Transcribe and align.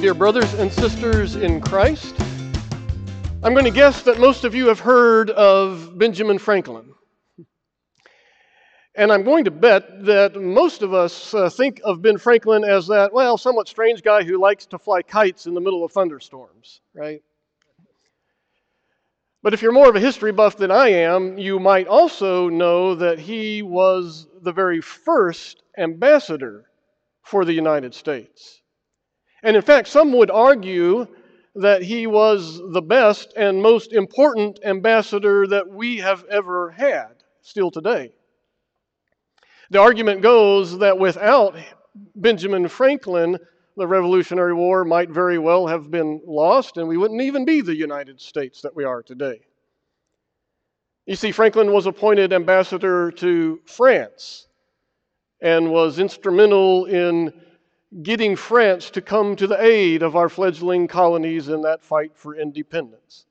dear 0.00 0.14
brothers 0.14 0.54
and 0.54 0.72
sisters 0.72 1.36
in 1.36 1.60
Christ. 1.60 2.14
I'm 3.42 3.52
going 3.52 3.66
to 3.66 3.70
guess 3.70 4.00
that 4.04 4.18
most 4.18 4.44
of 4.44 4.54
you 4.54 4.68
have 4.68 4.80
heard 4.80 5.28
of 5.28 5.98
Benjamin 5.98 6.38
Franklin. 6.38 6.94
And 8.94 9.12
I'm 9.12 9.24
going 9.24 9.44
to 9.44 9.50
bet 9.50 10.06
that 10.06 10.36
most 10.36 10.80
of 10.80 10.94
us 10.94 11.34
uh, 11.34 11.50
think 11.50 11.82
of 11.84 12.00
Ben 12.00 12.16
Franklin 12.16 12.64
as 12.64 12.86
that, 12.86 13.12
well, 13.12 13.36
somewhat 13.36 13.68
strange 13.68 14.02
guy 14.02 14.22
who 14.22 14.40
likes 14.40 14.64
to 14.66 14.78
fly 14.78 15.02
kites 15.02 15.44
in 15.44 15.52
the 15.52 15.60
middle 15.60 15.84
of 15.84 15.92
thunderstorms, 15.92 16.80
right? 16.94 17.22
But 19.42 19.52
if 19.52 19.60
you're 19.60 19.70
more 19.70 19.90
of 19.90 19.96
a 19.96 20.00
history 20.00 20.32
buff 20.32 20.56
than 20.56 20.70
I 20.70 20.88
am, 20.88 21.36
you 21.36 21.58
might 21.60 21.88
also 21.88 22.48
know 22.48 22.94
that 22.94 23.18
he 23.18 23.60
was 23.60 24.26
the 24.40 24.52
very 24.52 24.80
first 24.80 25.62
ambassador 25.76 26.70
for 27.22 27.44
the 27.44 27.52
United 27.52 27.92
States. 27.92 28.59
And 29.42 29.56
in 29.56 29.62
fact, 29.62 29.88
some 29.88 30.12
would 30.12 30.30
argue 30.30 31.06
that 31.54 31.82
he 31.82 32.06
was 32.06 32.60
the 32.72 32.82
best 32.82 33.32
and 33.36 33.62
most 33.62 33.92
important 33.92 34.60
ambassador 34.64 35.46
that 35.46 35.68
we 35.68 35.98
have 35.98 36.24
ever 36.30 36.70
had, 36.70 37.24
still 37.42 37.70
today. 37.70 38.12
The 39.70 39.80
argument 39.80 40.22
goes 40.22 40.78
that 40.78 40.98
without 40.98 41.56
Benjamin 42.16 42.68
Franklin, 42.68 43.38
the 43.76 43.86
Revolutionary 43.86 44.54
War 44.54 44.84
might 44.84 45.10
very 45.10 45.38
well 45.38 45.66
have 45.66 45.90
been 45.90 46.20
lost, 46.26 46.76
and 46.76 46.86
we 46.86 46.96
wouldn't 46.96 47.22
even 47.22 47.44
be 47.44 47.60
the 47.60 47.74
United 47.74 48.20
States 48.20 48.62
that 48.62 48.74
we 48.74 48.84
are 48.84 49.02
today. 49.02 49.40
You 51.06 51.16
see, 51.16 51.32
Franklin 51.32 51.72
was 51.72 51.86
appointed 51.86 52.32
ambassador 52.32 53.10
to 53.12 53.60
France 53.64 54.46
and 55.40 55.70
was 55.70 55.98
instrumental 55.98 56.84
in 56.84 57.32
getting 58.02 58.36
France 58.36 58.90
to 58.90 59.00
come 59.00 59.36
to 59.36 59.46
the 59.46 59.62
aid 59.62 60.02
of 60.02 60.16
our 60.16 60.28
fledgling 60.28 60.86
colonies 60.86 61.48
in 61.48 61.62
that 61.62 61.82
fight 61.82 62.12
for 62.14 62.36
independence. 62.36 63.26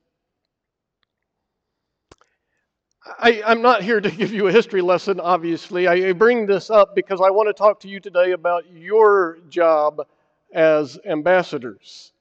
I, 3.18 3.42
am 3.46 3.62
not 3.62 3.82
here 3.82 4.00
to 4.00 4.10
give 4.16 4.32
you 4.32 4.48
a 4.48 4.52
history 4.52 4.82
lesson, 4.82 5.20
obviously. 5.20 5.88
I 5.88 6.12
bring 6.12 6.46
this 6.46 6.70
up 6.70 6.94
because 6.94 7.20
I 7.20 7.30
want 7.30 7.48
to 7.48 7.54
talk 7.54 7.80
to 7.80 7.88
you 7.88 8.00
today 8.00 8.32
about 8.32 8.70
your 8.70 9.38
job 9.48 10.06
as 10.52 10.98
ambassadors. 11.06 12.12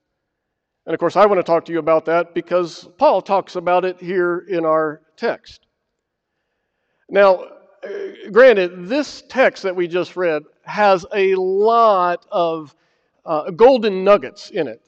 And 0.86 0.94
of 0.94 1.00
course, 1.00 1.16
I 1.16 1.26
want 1.26 1.40
to 1.40 1.44
talk 1.44 1.66
to 1.66 1.72
you 1.72 1.80
about 1.80 2.06
that 2.06 2.34
because 2.34 2.88
Paul 2.98 3.22
talks 3.22 3.56
about 3.56 3.86
it 3.86 4.00
here 4.00 4.46
in 4.50 4.66
our 4.66 5.02
text. 5.18 5.66
Now, 7.09 7.44
uh, 7.84 7.90
granted, 8.31 8.88
this 8.88 9.24
text 9.30 9.64
that 9.64 9.76
we 9.76 9.88
just 9.88 10.16
read 10.16 10.44
has 10.70 11.06
a 11.14 11.36
lot 11.36 12.25
of 12.31 12.75
uh, 13.25 13.52
golden 13.52 14.03
nuggets 14.03 14.50
in 14.50 14.67
it. 14.67 14.81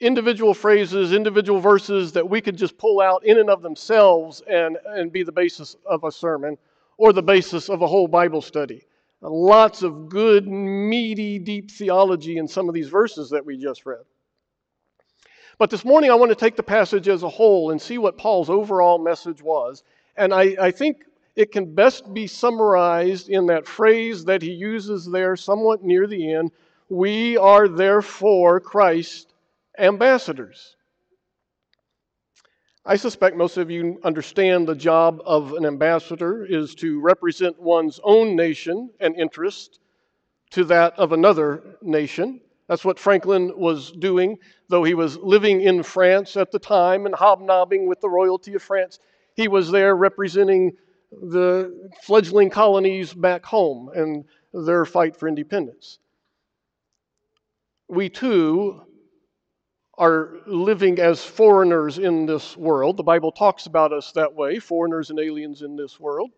Individual 0.00 0.54
phrases, 0.54 1.12
individual 1.12 1.60
verses 1.60 2.12
that 2.12 2.28
we 2.28 2.40
could 2.40 2.56
just 2.56 2.78
pull 2.78 3.00
out 3.00 3.24
in 3.24 3.38
and 3.38 3.50
of 3.50 3.62
themselves 3.62 4.42
and, 4.48 4.78
and 4.86 5.12
be 5.12 5.22
the 5.22 5.32
basis 5.32 5.76
of 5.84 6.04
a 6.04 6.10
sermon 6.10 6.56
or 6.96 7.12
the 7.12 7.22
basis 7.22 7.68
of 7.68 7.82
a 7.82 7.86
whole 7.86 8.08
Bible 8.08 8.40
study. 8.40 8.82
Lots 9.22 9.82
of 9.82 10.08
good, 10.08 10.48
meaty, 10.48 11.38
deep 11.38 11.70
theology 11.70 12.38
in 12.38 12.48
some 12.48 12.68
of 12.68 12.74
these 12.74 12.88
verses 12.88 13.30
that 13.30 13.44
we 13.44 13.58
just 13.58 13.84
read. 13.84 14.04
But 15.58 15.68
this 15.68 15.84
morning, 15.84 16.10
I 16.10 16.14
want 16.14 16.30
to 16.30 16.36
take 16.36 16.56
the 16.56 16.62
passage 16.62 17.06
as 17.06 17.22
a 17.22 17.28
whole 17.28 17.70
and 17.70 17.80
see 17.80 17.98
what 17.98 18.16
Paul's 18.16 18.48
overall 18.48 18.98
message 18.98 19.42
was. 19.42 19.82
And 20.16 20.32
I, 20.32 20.56
I 20.58 20.70
think 20.70 21.04
it 21.36 21.52
can 21.52 21.74
best 21.74 22.12
be 22.12 22.26
summarized 22.26 23.28
in 23.28 23.46
that 23.46 23.66
phrase 23.66 24.24
that 24.24 24.42
he 24.42 24.52
uses 24.52 25.06
there 25.10 25.36
somewhat 25.36 25.82
near 25.82 26.06
the 26.06 26.32
end 26.32 26.50
we 26.90 27.36
are 27.36 27.68
therefore 27.68 28.60
Christ 28.60 29.32
ambassadors. 29.78 30.76
I 32.84 32.96
suspect 32.96 33.36
most 33.36 33.56
of 33.56 33.70
you 33.70 34.00
understand 34.02 34.66
the 34.66 34.74
job 34.74 35.22
of 35.24 35.52
an 35.52 35.64
ambassador 35.64 36.44
is 36.44 36.74
to 36.76 37.00
represent 37.00 37.60
one's 37.60 38.00
own 38.02 38.34
nation 38.34 38.90
and 38.98 39.14
interest 39.14 39.78
to 40.50 40.64
that 40.64 40.98
of 40.98 41.12
another 41.12 41.62
nation. 41.80 42.40
That's 42.66 42.84
what 42.84 42.98
Franklin 42.98 43.52
was 43.56 43.92
doing, 43.92 44.38
though 44.68 44.82
he 44.82 44.94
was 44.94 45.16
living 45.18 45.60
in 45.60 45.82
France 45.82 46.36
at 46.36 46.50
the 46.50 46.58
time 46.58 47.06
and 47.06 47.14
hobnobbing 47.14 47.86
with 47.86 48.00
the 48.00 48.08
royalty 48.08 48.54
of 48.54 48.62
France. 48.62 48.98
He 49.36 49.46
was 49.46 49.70
there 49.70 49.94
representing 49.94 50.76
the 51.10 51.90
fledgling 52.02 52.50
colonies 52.50 53.12
back 53.12 53.44
home 53.44 53.90
and 53.94 54.24
their 54.52 54.84
fight 54.84 55.16
for 55.16 55.28
independence. 55.28 55.98
We 57.88 58.08
too 58.08 58.82
are 59.98 60.38
living 60.46 60.98
as 60.98 61.22
foreigners 61.22 61.98
in 61.98 62.24
this 62.24 62.56
world. 62.56 62.96
The 62.96 63.02
Bible 63.02 63.32
talks 63.32 63.66
about 63.66 63.92
us 63.92 64.12
that 64.12 64.34
way 64.34 64.58
foreigners 64.58 65.10
and 65.10 65.18
aliens 65.18 65.62
in 65.62 65.76
this 65.76 66.00
world. 66.00 66.30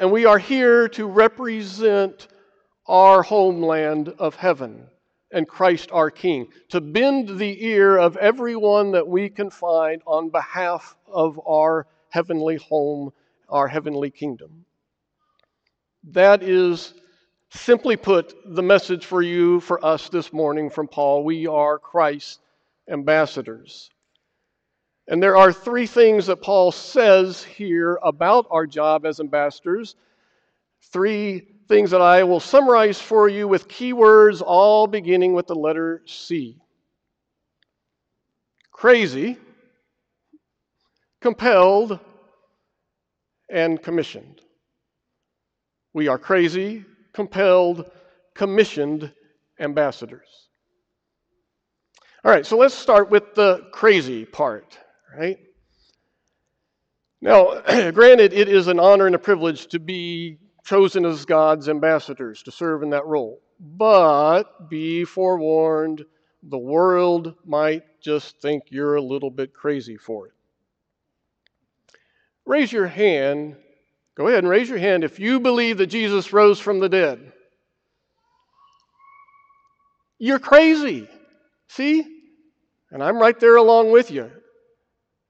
And 0.00 0.10
we 0.10 0.24
are 0.24 0.38
here 0.38 0.88
to 0.88 1.06
represent 1.06 2.28
our 2.86 3.22
homeland 3.22 4.08
of 4.18 4.34
heaven 4.34 4.88
and 5.30 5.46
Christ 5.46 5.90
our 5.92 6.10
King, 6.10 6.48
to 6.70 6.80
bend 6.80 7.38
the 7.38 7.64
ear 7.64 7.96
of 7.96 8.16
everyone 8.16 8.92
that 8.92 9.06
we 9.06 9.30
can 9.30 9.48
find 9.48 10.02
on 10.06 10.28
behalf 10.30 10.96
of 11.06 11.40
our 11.46 11.86
heavenly 12.10 12.56
home 12.56 13.12
our 13.48 13.68
heavenly 13.68 14.10
kingdom. 14.10 14.64
That 16.04 16.42
is, 16.42 16.94
simply 17.50 17.96
put, 17.96 18.34
the 18.44 18.62
message 18.62 19.06
for 19.06 19.22
you, 19.22 19.60
for 19.60 19.84
us 19.84 20.08
this 20.08 20.32
morning 20.32 20.70
from 20.70 20.88
Paul. 20.88 21.24
We 21.24 21.46
are 21.46 21.78
Christ's 21.78 22.38
ambassadors. 22.88 23.90
And 25.08 25.22
there 25.22 25.36
are 25.36 25.52
three 25.52 25.86
things 25.86 26.26
that 26.26 26.42
Paul 26.42 26.72
says 26.72 27.42
here 27.42 27.98
about 28.02 28.46
our 28.50 28.66
job 28.66 29.04
as 29.04 29.20
ambassadors. 29.20 29.96
Three 30.92 31.46
things 31.68 31.90
that 31.90 32.00
I 32.00 32.24
will 32.24 32.40
summarize 32.40 33.00
for 33.00 33.28
you 33.28 33.48
with 33.48 33.68
keywords, 33.68 34.42
all 34.44 34.86
beginning 34.86 35.32
with 35.32 35.46
the 35.46 35.54
letter 35.54 36.02
C 36.06 36.62
crazy, 38.82 39.38
compelled, 41.20 42.00
and 43.52 43.80
commissioned. 43.80 44.40
We 45.92 46.08
are 46.08 46.18
crazy, 46.18 46.84
compelled, 47.12 47.90
commissioned 48.34 49.12
ambassadors. 49.60 50.48
All 52.24 52.32
right, 52.32 52.46
so 52.46 52.56
let's 52.56 52.74
start 52.74 53.10
with 53.10 53.34
the 53.34 53.68
crazy 53.72 54.24
part, 54.24 54.78
right? 55.16 55.38
Now, 57.20 57.60
granted, 57.92 58.32
it 58.32 58.48
is 58.48 58.68
an 58.68 58.80
honor 58.80 59.06
and 59.06 59.14
a 59.14 59.18
privilege 59.18 59.66
to 59.68 59.78
be 59.78 60.38
chosen 60.64 61.04
as 61.04 61.24
God's 61.24 61.68
ambassadors 61.68 62.42
to 62.44 62.50
serve 62.50 62.82
in 62.82 62.90
that 62.90 63.06
role. 63.06 63.40
But 63.60 64.70
be 64.70 65.04
forewarned, 65.04 66.04
the 66.42 66.58
world 66.58 67.34
might 67.44 67.82
just 68.00 68.40
think 68.40 68.64
you're 68.70 68.96
a 68.96 69.02
little 69.02 69.30
bit 69.30 69.52
crazy 69.52 69.96
for 69.96 70.28
it. 70.28 70.32
Raise 72.46 72.72
your 72.72 72.86
hand. 72.86 73.56
Go 74.16 74.28
ahead 74.28 74.40
and 74.40 74.48
raise 74.48 74.68
your 74.68 74.78
hand 74.78 75.04
if 75.04 75.18
you 75.18 75.40
believe 75.40 75.78
that 75.78 75.86
Jesus 75.86 76.32
rose 76.32 76.60
from 76.60 76.80
the 76.80 76.88
dead. 76.88 77.32
You're 80.18 80.38
crazy. 80.38 81.08
See? 81.68 82.04
And 82.90 83.02
I'm 83.02 83.18
right 83.18 83.38
there 83.40 83.56
along 83.56 83.90
with 83.90 84.10
you. 84.10 84.30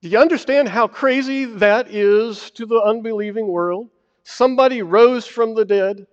Do 0.03 0.09
you 0.09 0.19
understand 0.19 0.69
how 0.69 0.89
crazy 0.89 1.45
that 1.45 1.89
is 1.89 2.51
to 2.53 2.67
the 2.67 2.81
unbelieving 2.81 3.47
world? 3.47 3.89
Somebody 4.25 4.83
rose 4.83 5.27
from 5.27 5.55
the 5.55 5.65
dead. 5.65 6.07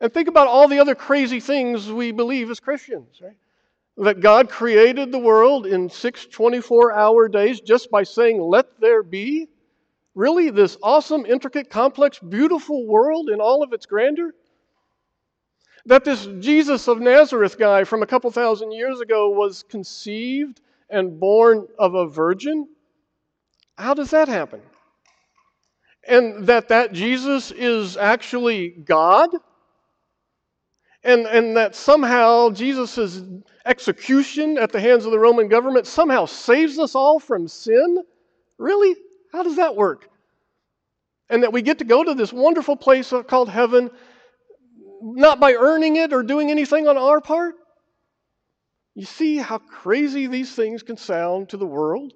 And 0.00 0.12
think 0.12 0.28
about 0.28 0.46
all 0.46 0.68
the 0.68 0.78
other 0.78 0.94
crazy 0.94 1.40
things 1.40 1.90
we 1.90 2.12
believe 2.12 2.50
as 2.50 2.60
Christians, 2.60 3.20
right? 3.20 3.36
That 3.98 4.20
God 4.20 4.48
created 4.48 5.10
the 5.10 5.18
world 5.18 5.66
in 5.66 5.90
six 5.90 6.26
24 6.26 6.92
hour 6.92 7.28
days 7.28 7.60
just 7.60 7.90
by 7.90 8.04
saying, 8.04 8.40
Let 8.40 8.80
there 8.80 9.02
be? 9.02 9.48
Really? 10.14 10.50
This 10.50 10.76
awesome, 10.82 11.26
intricate, 11.26 11.70
complex, 11.70 12.18
beautiful 12.18 12.86
world 12.86 13.28
in 13.28 13.40
all 13.40 13.62
of 13.62 13.72
its 13.72 13.86
grandeur? 13.86 14.32
That 15.86 16.04
this 16.04 16.26
Jesus 16.38 16.86
of 16.86 17.00
Nazareth 17.00 17.58
guy 17.58 17.84
from 17.84 18.02
a 18.02 18.06
couple 18.06 18.30
thousand 18.30 18.72
years 18.72 19.00
ago 19.00 19.30
was 19.30 19.64
conceived 19.64 20.60
and 20.90 21.18
born 21.18 21.66
of 21.78 21.94
a 21.94 22.06
virgin? 22.06 22.68
How 23.76 23.94
does 23.94 24.10
that 24.10 24.28
happen? 24.28 24.60
And 26.06 26.46
that 26.46 26.68
that 26.68 26.92
Jesus 26.92 27.50
is 27.50 27.96
actually 27.96 28.70
God? 28.70 29.30
And, 31.04 31.26
and 31.26 31.56
that 31.56 31.74
somehow 31.74 32.50
Jesus' 32.50 33.22
execution 33.64 34.58
at 34.58 34.72
the 34.72 34.80
hands 34.80 35.04
of 35.04 35.12
the 35.12 35.18
Roman 35.18 35.48
government 35.48 35.86
somehow 35.86 36.26
saves 36.26 36.78
us 36.78 36.94
all 36.94 37.18
from 37.18 37.48
sin? 37.48 38.02
Really? 38.58 38.96
How 39.32 39.42
does 39.42 39.56
that 39.56 39.76
work? 39.76 40.08
And 41.30 41.42
that 41.42 41.52
we 41.52 41.62
get 41.62 41.78
to 41.78 41.84
go 41.84 42.02
to 42.02 42.14
this 42.14 42.32
wonderful 42.32 42.76
place 42.76 43.12
called 43.28 43.48
heaven, 43.48 43.90
not 45.02 45.38
by 45.38 45.52
earning 45.54 45.96
it 45.96 46.12
or 46.12 46.22
doing 46.22 46.50
anything 46.50 46.88
on 46.88 46.96
our 46.96 47.20
part? 47.20 47.54
You 48.94 49.04
see 49.04 49.36
how 49.36 49.58
crazy 49.58 50.26
these 50.26 50.52
things 50.52 50.82
can 50.82 50.96
sound 50.96 51.50
to 51.50 51.56
the 51.56 51.66
world? 51.66 52.14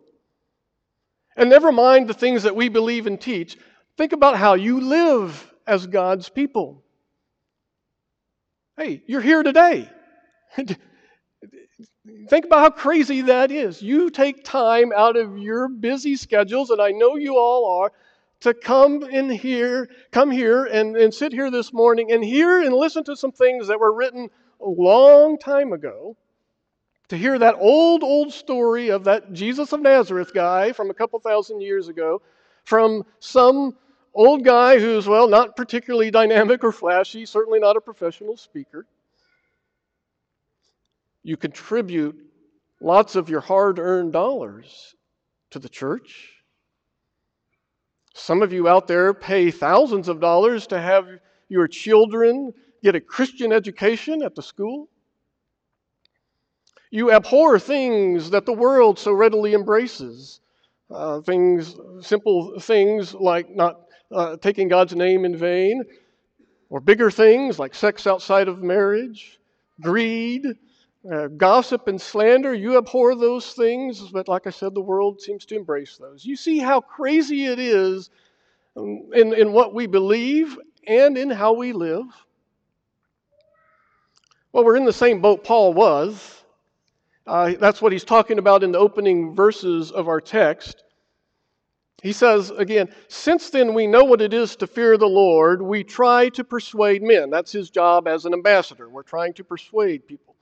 And 1.37 1.49
never 1.49 1.71
mind 1.71 2.09
the 2.09 2.15
things 2.15 2.43
that 2.43 2.57
we 2.57 2.69
believe 2.69 3.07
and 3.07 3.21
teach. 3.21 3.57
Think 3.97 4.13
about 4.13 4.37
how 4.37 4.55
you 4.55 4.81
live 4.81 5.53
as 5.67 5.87
God's 5.87 6.29
people. 6.29 6.83
Hey, 8.77 9.03
you're 9.07 9.21
here 9.21 9.43
today. 9.43 9.91
Think 10.57 12.47
about 12.47 12.61
how 12.61 12.71
crazy 12.71 13.21
that 13.23 13.51
is. 13.51 13.83
You 13.83 14.09
take 14.09 14.45
time 14.45 14.93
out 14.97 15.17
of 15.17 15.37
your 15.39 15.69
busy 15.69 16.17
schedules, 16.17 16.71
and 16.71 16.81
I 16.81 16.91
know 16.91 17.17
you 17.17 17.37
all 17.37 17.81
are, 17.83 17.93
to 18.41 18.55
come 18.55 19.03
in 19.03 19.29
here, 19.29 19.91
come 20.11 20.31
here 20.31 20.65
and, 20.65 20.97
and 20.97 21.13
sit 21.13 21.33
here 21.33 21.51
this 21.51 21.73
morning 21.73 22.13
and 22.13 22.25
hear 22.25 22.63
and 22.63 22.75
listen 22.75 23.05
to 23.05 23.17
some 23.17 23.33
things 23.33 23.69
that 23.69 23.79
were 23.79 23.93
written 23.93 24.31
a 24.61 24.69
long 24.69 25.39
time 25.39 25.73
ago. 25.73 26.17
To 27.09 27.17
hear 27.17 27.39
that 27.39 27.57
old, 27.59 28.03
old 28.03 28.33
story 28.33 28.89
of 28.89 29.05
that 29.05 29.35
Jesus 29.35 29.73
of 29.73 29.83
Nazareth 29.83 30.33
guy 30.33 30.73
from 30.73 30.89
a 30.89 30.95
couple 30.95 31.19
thousand 31.21 31.61
years 31.61 31.89
ago, 31.89 32.23
from 32.65 33.05
some 33.19 33.77
old 34.15 34.45
guy 34.45 34.79
who's, 34.79 35.07
well, 35.07 35.29
not 35.29 35.57
particularly 35.57 36.11
dynamic 36.11 36.65
or 36.65 36.73
flashy, 36.73 37.27
certainly 37.27 37.59
not 37.59 37.77
a 37.77 37.81
professional 37.81 38.37
speaker. 38.37 38.87
You 41.23 41.37
contribute 41.37 42.17
lots 42.81 43.15
of 43.17 43.29
your 43.29 43.41
hard 43.41 43.79
earned 43.79 44.13
dollars 44.13 44.95
to 45.51 45.59
the 45.59 45.69
church. 45.69 46.31
Some 48.15 48.43
of 48.43 48.53
you 48.53 48.69
out 48.69 48.87
there 48.87 49.15
pay 49.15 49.51
thousands 49.51 50.09
of 50.09 50.21
dollars 50.21 50.67
to 50.69 50.81
have 50.81 51.07
your 51.49 51.69
children 51.69 52.53
get 52.83 52.95
a 52.95 53.01
Christian 53.01 53.53
education 53.53 54.23
at 54.23 54.35
the 54.35 54.43
school. 54.43 54.89
You 56.91 57.13
abhor 57.13 57.59
things 57.59 58.31
that 58.31 58.45
the 58.45 58.53
world 58.53 58.99
so 58.99 59.13
readily 59.13 59.55
embraces. 59.55 60.41
Uh, 60.91 61.23
things, 61.23 61.75
simple 62.03 62.61
things 62.61 63.15
like 63.15 63.49
not 63.49 63.81
uh, 64.13 64.37
taking 64.37 64.69
God's 64.69 64.95
name 64.95 65.25
in 65.25 65.37
vain, 65.37 65.83
or 66.71 66.81
bigger 66.81 67.11
things 67.11 67.59
like 67.59 67.75
sex 67.75 68.07
outside 68.07 68.49
of 68.49 68.63
marriage, 68.63 69.39
greed, 69.81 70.47
uh, 71.11 71.27
gossip 71.27 71.89
and 71.89 72.01
slander, 72.01 72.55
you 72.55 72.79
abhor 72.79 73.15
those 73.15 73.53
things, 73.55 74.01
but 74.11 74.29
like 74.29 74.47
I 74.47 74.51
said, 74.51 74.75
the 74.75 74.81
world 74.81 75.21
seems 75.21 75.45
to 75.47 75.57
embrace 75.57 75.97
those. 75.99 76.25
You 76.25 76.37
see 76.37 76.59
how 76.59 76.81
crazy 76.81 77.47
it 77.47 77.59
is 77.59 78.11
um, 78.77 79.11
in, 79.13 79.35
in 79.35 79.53
what 79.53 79.75
we 79.75 79.87
believe 79.87 80.59
and 80.87 81.19
in 81.19 81.29
how 81.31 81.55
we 81.55 81.73
live. 81.73 82.07
Well, 84.53 84.65
we're 84.65 84.77
in 84.77 84.85
the 84.85 84.93
same 84.93 85.21
boat 85.21 85.45
Paul 85.45 85.75
was. 85.75 86.43
Uh, 87.27 87.55
that's 87.59 87.81
what 87.81 87.93
he's 87.93 88.05
talking 88.05 88.39
about 88.39 88.63
in 88.63 88.73
the 88.73 88.79
opening 88.79 89.35
verses 89.35 89.91
of 89.91 90.09
our 90.09 90.21
text. 90.21 90.85
He 92.03 92.13
says 92.13 92.51
again, 92.51 92.93
Since 93.07 93.51
then 93.51 93.75
we 93.75 93.87
know 93.87 94.03
what 94.03 94.21
it 94.21 94.35
is 94.35 94.57
to 94.57 94.67
fear 94.67 94.99
the 94.99 95.07
Lord, 95.07 95.63
we 95.63 95.85
try 95.85 96.29
to 96.31 96.43
persuade 96.43 97.01
men. 97.01 97.31
That's 97.31 97.53
his 97.53 97.71
job 97.71 98.09
as 98.09 98.27
an 98.27 98.33
ambassador. 98.33 98.89
We're 98.89 99.05
trying 99.05 99.35
to 99.35 99.45
persuade 99.45 100.09
people. 100.09 100.35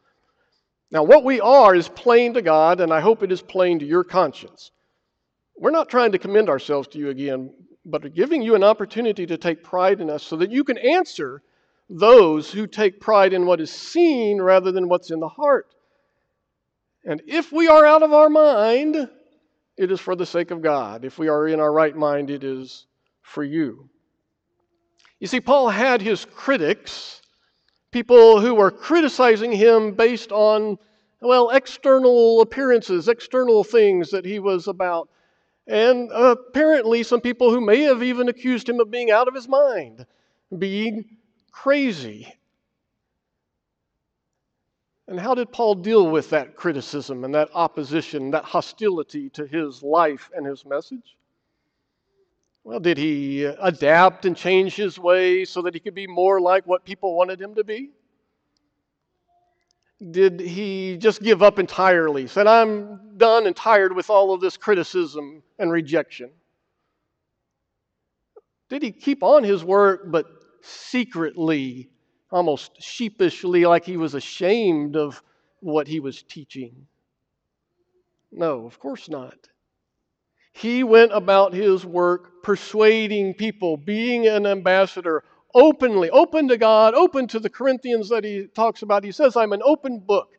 Now, 0.91 1.03
what 1.03 1.23
we 1.23 1.39
are 1.39 1.75
is 1.75 1.89
plain 1.89 2.33
to 2.35 2.43
God, 2.43 2.81
and 2.81 2.93
I 2.93 3.01
hope 3.01 3.23
it 3.23 3.31
is 3.31 3.43
plain 3.43 3.79
to 3.79 3.85
your 3.85 4.05
conscience. 4.05 4.73
We're 5.57 5.71
not 5.71 5.91
trying 5.91 6.13
to 6.13 6.19
commend 6.19 6.49
ourselves 6.49 6.89
to 6.89 6.99
you 6.99 7.11
again, 7.11 7.53
but 7.85 8.15
giving 8.15 8.41
you 8.41 8.55
an 8.55 8.65
opportunity 8.65 9.27
to 9.27 9.37
take 9.37 9.63
pride 9.63 10.01
in 10.01 10.09
us 10.09 10.23
so 10.23 10.37
that 10.37 10.51
you 10.51 10.65
can 10.65 10.79
answer 10.79 11.43
those 11.91 12.51
who 12.51 12.67
take 12.67 13.01
pride 13.01 13.35
in 13.35 13.45
what 13.45 13.61
is 13.61 13.71
seen 13.71 14.41
rather 14.41 14.73
than 14.73 14.89
what's 14.89 15.11
in 15.11 15.21
the 15.21 15.29
heart. 15.29 15.67
And 17.05 17.21
if 17.27 17.53
we 17.53 17.69
are 17.69 17.85
out 17.85 18.03
of 18.03 18.15
our 18.15 18.31
mind, 18.31 19.09
it 19.81 19.91
is 19.91 19.99
for 19.99 20.15
the 20.15 20.27
sake 20.27 20.51
of 20.51 20.61
God. 20.61 21.07
If 21.07 21.19
we 21.19 21.29
are 21.29 21.49
in 21.49 21.59
our 21.59 21.73
right 21.73 21.97
mind, 21.97 22.29
it 22.29 22.45
is 22.45 22.87
for 23.23 23.43
you. 23.43 23.89
You 25.19 25.27
see, 25.27 25.41
Paul 25.41 25.71
had 25.71 26.03
his 26.03 26.27
critics 26.27 27.23
people 27.91 28.41
who 28.41 28.55
were 28.55 28.71
criticizing 28.71 29.51
him 29.51 29.93
based 29.93 30.33
on, 30.33 30.79
well, 31.23 31.49
external 31.49 32.43
appearances, 32.43 33.09
external 33.09 33.65
things 33.65 34.11
that 34.11 34.27
he 34.27 34.39
was 34.39 34.69
about. 34.69 35.09
And 35.67 36.11
apparently, 36.13 37.03
some 37.03 37.23
people 37.23 37.51
who 37.51 37.63
may 37.63 37.81
have 37.81 38.03
even 38.03 38.29
accused 38.29 38.69
him 38.69 38.81
of 38.81 38.91
being 38.91 39.11
out 39.11 39.29
of 39.29 39.35
his 39.35 39.49
mind, 39.49 40.05
being 40.59 41.17
crazy. 41.53 42.31
And 45.11 45.19
how 45.19 45.35
did 45.35 45.51
Paul 45.51 45.75
deal 45.75 46.09
with 46.09 46.31
that 46.31 46.55
criticism 46.55 47.25
and 47.25 47.35
that 47.35 47.51
opposition, 47.53 48.31
that 48.31 48.45
hostility 48.45 49.29
to 49.31 49.45
his 49.45 49.83
life 49.83 50.31
and 50.37 50.47
his 50.47 50.65
message? 50.65 51.17
Well, 52.63 52.79
did 52.79 52.97
he 52.97 53.43
adapt 53.43 54.25
and 54.25 54.37
change 54.37 54.77
his 54.77 55.01
ways 55.01 55.51
so 55.51 55.63
that 55.63 55.75
he 55.75 55.81
could 55.81 55.97
be 55.97 56.07
more 56.07 56.41
like 56.41 56.65
what 56.65 56.85
people 56.85 57.17
wanted 57.17 57.41
him 57.41 57.57
to 57.57 57.65
be? 57.65 57.91
Did 60.13 60.39
he 60.39 60.97
just 60.97 61.21
give 61.23 61.43
up 61.43 61.59
entirely? 61.59 62.29
Said, 62.29 62.47
I'm 62.47 63.17
done 63.17 63.49
and 63.49 63.57
tired 63.57 63.93
with 63.97 64.11
all 64.11 64.33
of 64.33 64.41
this 64.41 64.57
criticism 64.57 65.43
and 65.59 65.73
rejection. 65.73 66.31
Did 68.69 68.85
he 68.85 68.93
keep 68.93 69.25
on 69.25 69.43
his 69.43 69.65
work, 69.65 70.03
but 70.07 70.27
secretly, 70.63 71.91
almost 72.31 72.81
sheepishly, 72.83 73.65
like 73.65 73.85
he 73.85 73.97
was 73.97 74.15
ashamed 74.15 74.97
of 74.97 75.23
what 75.61 75.89
he 75.89 76.01
was 76.01 76.23
teaching? 76.23 76.87
No, 78.33 78.67
of 78.67 78.79
course 78.79 79.09
not. 79.09 79.49
He 80.53 80.83
went 80.85 81.13
about 81.13 81.53
his 81.53 81.85
work 81.85 82.43
persuading 82.43 83.35
people, 83.35 83.77
being 83.77 84.27
an 84.27 84.47
ambassador, 84.47 85.25
openly, 85.55 86.11
open 86.11 86.49
to 86.49 86.59
God, 86.59 86.95
open 86.95 87.27
to 87.29 87.41
the 87.41 87.51
Corinthians 87.51 88.09
that 88.09 88.25
he 88.25 88.47
talks 88.47 88.83
about. 88.83 89.05
He 89.05 89.13
says, 89.13 89.37
I'm 89.37 89.53
an 89.53 89.63
open 89.65 90.01
book. 90.01 90.31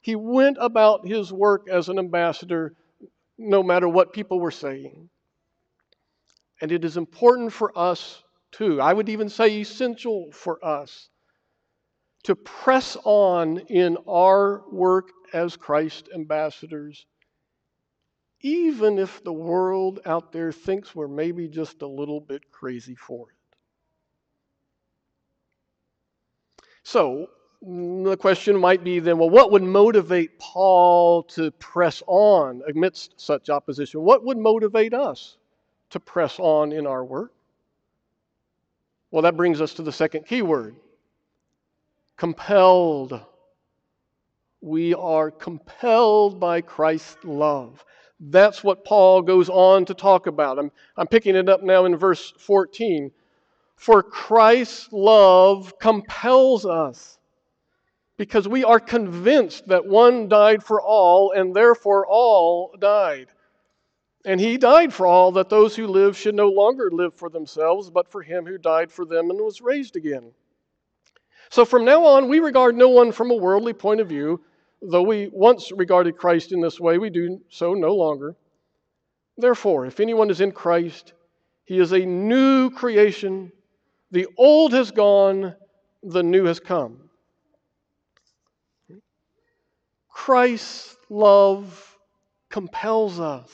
He 0.00 0.16
went 0.16 0.56
about 0.60 1.06
his 1.06 1.32
work 1.32 1.68
as 1.70 1.88
an 1.88 1.98
ambassador 1.98 2.74
no 3.36 3.62
matter 3.62 3.88
what 3.88 4.12
people 4.12 4.40
were 4.40 4.50
saying. 4.50 5.08
And 6.60 6.72
it 6.72 6.84
is 6.84 6.96
important 6.96 7.52
for 7.52 7.76
us 7.76 8.22
too, 8.52 8.80
I 8.80 8.92
would 8.92 9.08
even 9.08 9.28
say 9.28 9.60
essential 9.60 10.30
for 10.32 10.62
us, 10.64 11.08
to 12.24 12.34
press 12.34 12.96
on 13.04 13.58
in 13.68 13.96
our 14.08 14.62
work 14.70 15.10
as 15.32 15.56
Christ 15.56 16.08
ambassadors 16.14 17.06
even 18.42 18.98
if 18.98 19.22
the 19.22 19.32
world 19.32 20.00
out 20.06 20.32
there 20.32 20.52
thinks 20.52 20.94
we're 20.94 21.08
maybe 21.08 21.46
just 21.46 21.82
a 21.82 21.86
little 21.86 22.20
bit 22.20 22.50
crazy 22.50 22.94
for 22.94 23.28
it. 23.28 23.36
So, 26.82 27.28
the 27.62 28.16
question 28.16 28.58
might 28.58 28.82
be 28.82 29.00
then 29.00 29.18
well, 29.18 29.28
what 29.28 29.52
would 29.52 29.62
motivate 29.62 30.38
Paul 30.38 31.22
to 31.24 31.50
press 31.52 32.02
on 32.06 32.62
amidst 32.68 33.20
such 33.20 33.50
opposition? 33.50 34.00
What 34.00 34.24
would 34.24 34.38
motivate 34.38 34.94
us 34.94 35.36
to 35.90 36.00
press 36.00 36.38
on 36.38 36.72
in 36.72 36.86
our 36.86 37.04
work? 37.04 37.32
Well, 39.10 39.22
that 39.22 39.36
brings 39.36 39.60
us 39.60 39.74
to 39.74 39.82
the 39.82 39.92
second 39.92 40.26
key 40.26 40.40
word 40.40 40.76
compelled. 42.20 43.18
We 44.60 44.92
are 44.92 45.30
compelled 45.30 46.38
by 46.38 46.60
Christ's 46.60 47.24
love. 47.24 47.82
That's 48.20 48.62
what 48.62 48.84
Paul 48.84 49.22
goes 49.22 49.48
on 49.48 49.86
to 49.86 49.94
talk 49.94 50.26
about. 50.26 50.58
I'm, 50.58 50.70
I'm 50.98 51.06
picking 51.06 51.34
it 51.34 51.48
up 51.48 51.62
now 51.62 51.86
in 51.86 51.96
verse 51.96 52.30
14. 52.36 53.10
For 53.74 54.02
Christ's 54.02 54.92
love 54.92 55.78
compels 55.78 56.66
us 56.66 57.18
because 58.18 58.46
we 58.46 58.64
are 58.64 58.80
convinced 58.80 59.68
that 59.68 59.86
one 59.86 60.28
died 60.28 60.62
for 60.62 60.78
all, 60.78 61.32
and 61.32 61.56
therefore 61.56 62.06
all 62.06 62.76
died. 62.78 63.28
And 64.26 64.38
he 64.38 64.58
died 64.58 64.92
for 64.92 65.06
all, 65.06 65.32
that 65.32 65.48
those 65.48 65.74
who 65.74 65.86
live 65.86 66.18
should 66.18 66.34
no 66.34 66.50
longer 66.50 66.90
live 66.90 67.14
for 67.14 67.30
themselves, 67.30 67.88
but 67.88 68.10
for 68.10 68.20
him 68.20 68.44
who 68.44 68.58
died 68.58 68.92
for 68.92 69.06
them 69.06 69.30
and 69.30 69.40
was 69.40 69.62
raised 69.62 69.96
again. 69.96 70.32
So 71.50 71.64
from 71.64 71.84
now 71.84 72.04
on, 72.04 72.28
we 72.28 72.38
regard 72.38 72.76
no 72.76 72.88
one 72.88 73.10
from 73.10 73.30
a 73.30 73.36
worldly 73.36 73.72
point 73.72 74.00
of 74.00 74.08
view. 74.08 74.40
Though 74.80 75.02
we 75.02 75.28
once 75.32 75.72
regarded 75.72 76.16
Christ 76.16 76.52
in 76.52 76.60
this 76.60 76.80
way, 76.80 76.96
we 76.96 77.10
do 77.10 77.40
so 77.50 77.74
no 77.74 77.94
longer. 77.94 78.36
Therefore, 79.36 79.84
if 79.84 80.00
anyone 80.00 80.30
is 80.30 80.40
in 80.40 80.52
Christ, 80.52 81.12
he 81.64 81.78
is 81.78 81.92
a 81.92 81.98
new 81.98 82.70
creation. 82.70 83.52
The 84.12 84.28
old 84.38 84.72
has 84.72 84.92
gone, 84.92 85.54
the 86.02 86.22
new 86.22 86.44
has 86.44 86.60
come. 86.60 87.10
Christ's 90.08 90.96
love 91.08 91.98
compels 92.48 93.18
us. 93.18 93.50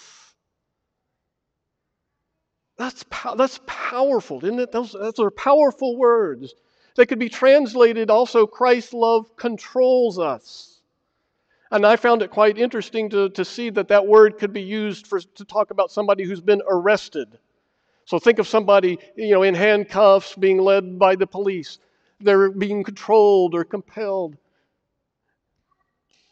That's, 2.76 3.04
that's 3.36 3.58
powerful, 3.66 4.44
isn't 4.44 4.60
it? 4.60 4.70
Those, 4.70 4.92
those 4.92 5.18
are 5.18 5.30
powerful 5.30 5.96
words. 5.96 6.54
They 6.96 7.06
could 7.06 7.18
be 7.18 7.28
translated 7.28 8.10
also 8.10 8.46
Christ's 8.46 8.94
love 8.94 9.36
controls 9.36 10.18
us. 10.18 10.80
And 11.70 11.84
I 11.84 11.96
found 11.96 12.22
it 12.22 12.30
quite 12.30 12.58
interesting 12.58 13.10
to, 13.10 13.28
to 13.30 13.44
see 13.44 13.70
that 13.70 13.88
that 13.88 14.06
word 14.06 14.38
could 14.38 14.52
be 14.52 14.62
used 14.62 15.06
for, 15.06 15.20
to 15.20 15.44
talk 15.44 15.70
about 15.70 15.90
somebody 15.90 16.24
who's 16.24 16.40
been 16.40 16.62
arrested. 16.66 17.38
So 18.06 18.18
think 18.18 18.38
of 18.38 18.46
somebody, 18.46 18.98
you 19.16 19.32
know, 19.32 19.42
in 19.42 19.54
handcuffs 19.54 20.34
being 20.36 20.58
led 20.58 20.98
by 20.98 21.16
the 21.16 21.26
police. 21.26 21.78
They're 22.20 22.50
being 22.50 22.82
controlled 22.84 23.54
or 23.54 23.64
compelled. 23.64 24.36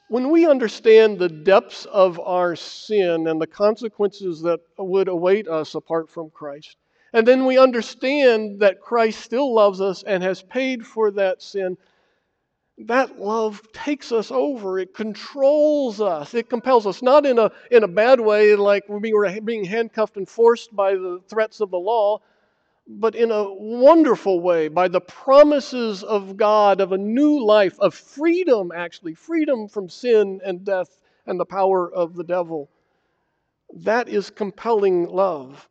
When 0.08 0.30
we 0.30 0.46
understand 0.46 1.18
the 1.18 1.28
depths 1.28 1.84
of 1.86 2.20
our 2.20 2.54
sin 2.54 3.26
and 3.26 3.40
the 3.40 3.46
consequences 3.46 4.40
that 4.42 4.60
would 4.78 5.08
await 5.08 5.48
us 5.48 5.74
apart 5.74 6.08
from 6.08 6.30
Christ, 6.30 6.76
and 7.14 7.26
then 7.26 7.46
we 7.46 7.58
understand 7.58 8.58
that 8.58 8.80
Christ 8.80 9.20
still 9.20 9.54
loves 9.54 9.80
us 9.80 10.02
and 10.02 10.20
has 10.24 10.42
paid 10.42 10.84
for 10.84 11.12
that 11.12 11.40
sin, 11.40 11.78
that 12.76 13.20
love 13.20 13.62
takes 13.72 14.10
us 14.10 14.32
over. 14.32 14.80
It 14.80 14.94
controls 14.94 16.00
us. 16.00 16.34
It 16.34 16.50
compels 16.50 16.88
us, 16.88 17.02
not 17.02 17.24
in 17.24 17.38
a, 17.38 17.52
in 17.70 17.84
a 17.84 17.88
bad 17.88 18.18
way, 18.18 18.56
like 18.56 18.88
we're 18.88 18.98
being, 18.98 19.44
being 19.44 19.64
handcuffed 19.64 20.16
and 20.16 20.28
forced 20.28 20.74
by 20.74 20.94
the 20.96 21.20
threats 21.28 21.60
of 21.60 21.70
the 21.70 21.78
law, 21.78 22.18
but 22.88 23.14
in 23.14 23.30
a 23.30 23.44
wonderful 23.48 24.40
way 24.40 24.66
by 24.66 24.88
the 24.88 25.00
promises 25.00 26.02
of 26.02 26.36
God 26.36 26.80
of 26.80 26.90
a 26.90 26.98
new 26.98 27.44
life, 27.44 27.78
of 27.78 27.94
freedom, 27.94 28.72
actually, 28.74 29.14
freedom 29.14 29.68
from 29.68 29.88
sin 29.88 30.40
and 30.44 30.64
death 30.64 30.98
and 31.26 31.38
the 31.38 31.46
power 31.46 31.88
of 31.88 32.16
the 32.16 32.24
devil. 32.24 32.68
That 33.72 34.08
is 34.08 34.30
compelling 34.30 35.06
love. 35.06 35.68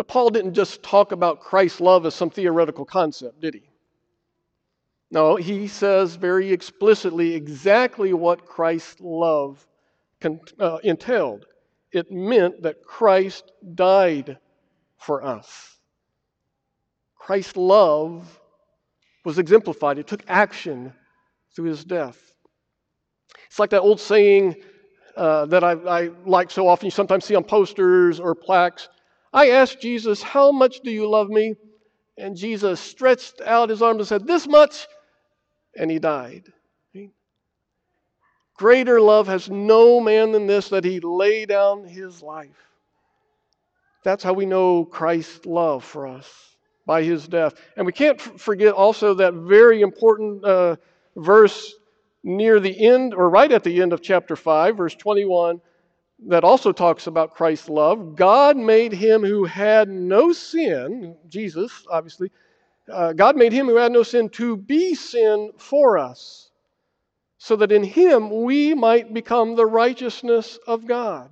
But 0.00 0.08
Paul 0.08 0.30
didn't 0.30 0.54
just 0.54 0.82
talk 0.82 1.12
about 1.12 1.40
Christ's 1.40 1.78
love 1.78 2.06
as 2.06 2.14
some 2.14 2.30
theoretical 2.30 2.86
concept, 2.86 3.38
did 3.38 3.52
he? 3.52 3.68
No, 5.10 5.36
he 5.36 5.68
says 5.68 6.14
very 6.14 6.50
explicitly 6.54 7.34
exactly 7.34 8.14
what 8.14 8.46
Christ's 8.46 8.98
love 9.02 9.68
uh, 10.58 10.78
entailed. 10.82 11.44
It 11.92 12.10
meant 12.10 12.62
that 12.62 12.82
Christ 12.82 13.52
died 13.74 14.38
for 14.96 15.22
us. 15.22 15.76
Christ's 17.14 17.58
love 17.58 18.40
was 19.26 19.38
exemplified, 19.38 19.98
it 19.98 20.06
took 20.06 20.22
action 20.28 20.94
through 21.54 21.66
his 21.66 21.84
death. 21.84 22.32
It's 23.48 23.58
like 23.58 23.68
that 23.68 23.82
old 23.82 24.00
saying 24.00 24.56
uh, 25.14 25.44
that 25.44 25.62
I, 25.62 25.72
I 25.72 26.10
like 26.24 26.50
so 26.50 26.68
often, 26.68 26.86
you 26.86 26.90
sometimes 26.90 27.26
see 27.26 27.34
on 27.34 27.44
posters 27.44 28.18
or 28.18 28.34
plaques. 28.34 28.88
I 29.32 29.50
asked 29.50 29.80
Jesus, 29.80 30.22
How 30.22 30.52
much 30.52 30.80
do 30.80 30.90
you 30.90 31.08
love 31.08 31.28
me? 31.28 31.54
And 32.18 32.36
Jesus 32.36 32.80
stretched 32.80 33.40
out 33.40 33.70
his 33.70 33.82
arms 33.82 34.00
and 34.00 34.08
said, 34.08 34.26
This 34.26 34.46
much 34.46 34.86
and 35.76 35.90
he 35.90 35.98
died. 35.98 36.44
Greater 38.56 39.00
love 39.00 39.26
has 39.26 39.48
no 39.48 40.00
man 40.00 40.32
than 40.32 40.46
this 40.46 40.68
that 40.68 40.84
he 40.84 41.00
lay 41.00 41.46
down 41.46 41.86
his 41.86 42.20
life. 42.20 42.68
That's 44.04 44.22
how 44.22 44.34
we 44.34 44.44
know 44.44 44.84
Christ's 44.84 45.46
love 45.46 45.82
for 45.82 46.06
us 46.06 46.56
by 46.84 47.02
his 47.02 47.26
death. 47.26 47.54
And 47.76 47.86
we 47.86 47.92
can't 47.92 48.20
forget 48.20 48.74
also 48.74 49.14
that 49.14 49.32
very 49.32 49.80
important 49.80 50.44
uh, 50.44 50.76
verse 51.16 51.74
near 52.22 52.60
the 52.60 52.86
end, 52.86 53.14
or 53.14 53.30
right 53.30 53.50
at 53.50 53.64
the 53.64 53.80
end 53.80 53.94
of 53.94 54.02
chapter 54.02 54.36
5, 54.36 54.76
verse 54.76 54.94
21, 54.94 55.62
that 56.28 56.44
also 56.44 56.72
talks 56.72 57.06
about 57.06 57.34
Christ's 57.34 57.68
love. 57.68 58.14
God 58.16 58.56
made 58.56 58.92
him 58.92 59.22
who 59.22 59.44
had 59.44 59.88
no 59.88 60.32
sin, 60.32 61.16
Jesus, 61.28 61.84
obviously, 61.90 62.30
uh, 62.90 63.12
God 63.12 63.36
made 63.36 63.52
him 63.52 63.66
who 63.66 63.76
had 63.76 63.92
no 63.92 64.02
sin 64.02 64.28
to 64.30 64.56
be 64.56 64.94
sin 64.94 65.52
for 65.56 65.98
us, 65.98 66.50
so 67.38 67.56
that 67.56 67.72
in 67.72 67.82
him 67.82 68.42
we 68.42 68.74
might 68.74 69.14
become 69.14 69.54
the 69.54 69.66
righteousness 69.66 70.58
of 70.66 70.86
God. 70.86 71.30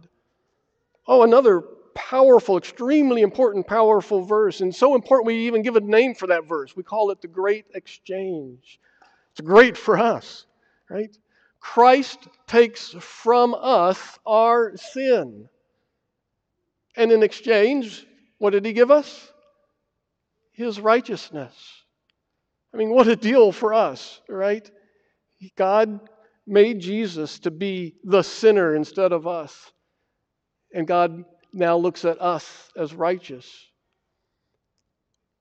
Oh, 1.07 1.23
another 1.23 1.63
powerful, 1.95 2.57
extremely 2.57 3.23
important, 3.23 3.67
powerful 3.67 4.23
verse. 4.23 4.61
And 4.61 4.75
so 4.75 4.95
important, 4.95 5.27
we 5.27 5.47
even 5.47 5.63
give 5.63 5.77
a 5.77 5.81
name 5.81 6.15
for 6.15 6.29
that 6.29 6.47
verse. 6.47 6.77
We 6.77 6.83
call 6.83 7.11
it 7.11 7.21
the 7.21 7.29
Great 7.29 7.67
Exchange. 7.75 8.79
It's 9.33 9.41
great 9.41 9.77
for 9.77 9.99
us, 9.99 10.47
right? 10.89 11.17
Christ 11.61 12.29
takes 12.47 12.91
from 13.01 13.55
us 13.55 14.19
our 14.27 14.77
sin. 14.77 15.49
And 16.97 17.13
in 17.13 17.23
exchange, 17.23 18.07
what 18.39 18.51
did 18.51 18.65
he 18.65 18.73
give 18.73 18.91
us? 18.91 19.33
his 20.59 20.81
righteousness. 20.81 21.55
I 22.75 22.79
mean, 22.79 22.91
what 22.91 23.07
a 23.07 23.15
deal 23.15 23.53
for 23.53 23.73
us, 23.73 24.21
right? 24.29 24.69
God 25.57 26.01
made 26.49 26.81
Jesus 26.81 27.39
to 27.41 27.53
be 27.53 27.95
the 28.03 28.23
sinner 28.23 28.75
instead 28.75 29.13
of 29.13 29.29
us. 29.29 29.73
And 30.75 30.85
God 30.85 31.25
now 31.53 31.77
looks 31.77 32.05
at 32.05 32.21
us 32.21 32.71
as 32.77 32.93
righteous. 32.93 33.49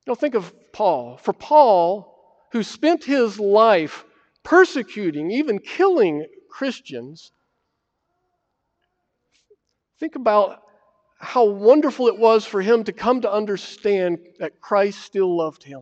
Now, 0.06 0.14
think 0.14 0.36
of 0.36 0.54
Paul. 0.72 1.18
For 1.18 1.34
Paul, 1.34 2.14
who 2.52 2.62
spent 2.62 3.04
his 3.04 3.40
life 3.40 4.06
persecuting, 4.48 5.30
even 5.30 5.60
killing 5.60 6.26
Christians, 6.50 7.34
think 10.00 10.16
about 10.16 10.62
how 11.20 11.44
wonderful 11.44 12.08
it 12.08 12.18
was 12.18 12.46
for 12.46 12.62
him 12.62 12.86
to 12.86 12.94
come 12.94 13.20
to 13.22 13.32
understand 13.32 14.20
that 14.40 14.62
Christ 14.62 15.02
still 15.02 15.36
loved 15.36 15.64
him, 15.64 15.82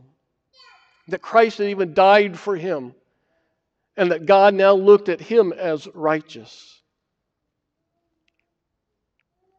that 1.06 1.22
Christ 1.22 1.58
had 1.58 1.68
even 1.68 1.94
died 1.94 2.36
for 2.36 2.56
him, 2.56 2.92
and 3.96 4.10
that 4.10 4.26
God 4.26 4.52
now 4.52 4.72
looked 4.72 5.08
at 5.08 5.20
him 5.20 5.52
as 5.52 5.86
righteous. 5.94 6.82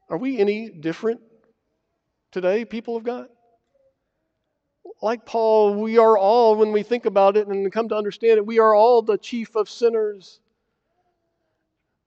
Are 0.10 0.18
we 0.18 0.38
any 0.38 0.70
different 0.70 1.22
today, 2.34 2.66
people 2.66 2.98
of 2.98 3.06
God? 3.06 3.28
Like 5.02 5.26
Paul, 5.26 5.76
we 5.76 5.98
are 5.98 6.18
all, 6.18 6.56
when 6.56 6.72
we 6.72 6.84
think 6.84 7.06
about 7.06 7.38
it 7.38 7.48
and 7.48 7.72
come 7.72 7.90
to 7.90 7.96
understand 7.96 8.38
it, 8.38 8.46
we 8.46 8.60
are 8.60 8.74
all 8.74 9.02
the 9.02 9.18
chief 9.18 9.56
of 9.56 9.70
sinners. 9.70 10.40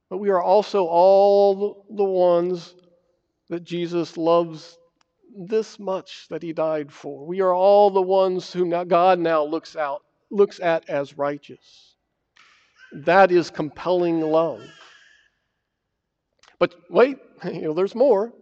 But 0.09 0.19
we 0.19 0.31
are 0.31 0.43
also 0.43 0.87
all 0.87 1.87
the 1.89 2.05
ones 2.05 2.75
that 3.49 3.63
Jesus 3.63 4.17
loves 4.17 4.77
this 5.37 5.79
much 5.79 6.27
that 6.29 6.43
he 6.43 6.53
died 6.53 6.93
for. 6.93 7.25
We 7.25 7.41
are 7.41 7.55
all 7.55 7.91
the 7.91 8.03
ones 8.03 8.53
who 8.53 8.65
now 8.65 8.85
God 8.85 9.21
now 9.21 9.45
looks 9.45 9.77
out 9.77 10.03
looks 10.31 10.61
at 10.61 10.89
as 10.89 11.19
righteous. 11.19 11.95
That 12.93 13.31
is 13.31 13.51
compelling 13.51 14.21
love. 14.21 14.63
But 16.59 16.75
wait, 16.89 17.19
you 17.45 17.63
know, 17.63 17.75
there's 17.75 17.95
more. 17.95 18.33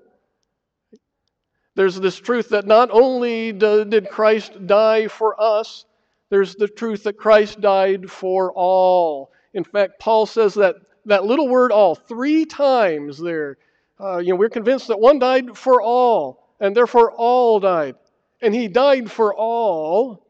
There's 1.78 2.00
this 2.00 2.18
truth 2.18 2.48
that 2.48 2.66
not 2.66 2.90
only 2.90 3.52
did 3.52 4.10
Christ 4.10 4.66
die 4.66 5.06
for 5.06 5.40
us, 5.40 5.84
there's 6.28 6.56
the 6.56 6.66
truth 6.66 7.04
that 7.04 7.16
Christ 7.16 7.60
died 7.60 8.10
for 8.10 8.52
all. 8.52 9.30
In 9.54 9.62
fact, 9.62 10.00
Paul 10.00 10.26
says 10.26 10.54
that 10.54 10.74
that 11.04 11.22
little 11.22 11.46
word 11.46 11.70
all 11.70 11.94
three 11.94 12.46
times 12.46 13.16
there 13.16 13.58
uh, 14.00 14.18
you 14.18 14.30
know, 14.30 14.34
we're 14.34 14.48
convinced 14.48 14.88
that 14.88 14.98
one 14.98 15.20
died 15.20 15.56
for 15.56 15.80
all, 15.80 16.48
and 16.58 16.74
therefore 16.74 17.12
all 17.12 17.60
died. 17.60 17.94
And 18.42 18.52
he 18.52 18.66
died 18.66 19.08
for 19.08 19.32
all. 19.32 20.26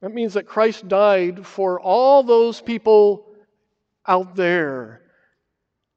That 0.00 0.14
means 0.14 0.32
that 0.32 0.46
Christ 0.46 0.88
died 0.88 1.46
for 1.46 1.78
all 1.78 2.22
those 2.22 2.62
people 2.62 3.26
out 4.06 4.34
there. 4.34 5.03